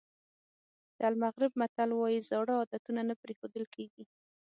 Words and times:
د 0.97 0.99
المغرب 1.11 1.51
متل 1.59 1.89
وایي 1.95 2.19
زاړه 2.29 2.53
عادتونه 2.59 3.01
نه 3.09 3.15
پرېښودل 3.21 3.65
کېږي. 3.75 4.03